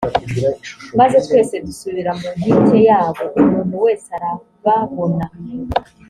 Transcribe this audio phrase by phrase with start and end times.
[0.99, 5.25] maze twese dusubira ku nkike yabo umuntu wese arababona